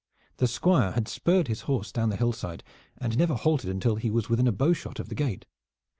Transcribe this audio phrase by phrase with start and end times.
[0.37, 2.63] The Squire had spurred his horse down the hillside
[2.97, 5.45] and never halted until he was within a bowshot of the gate.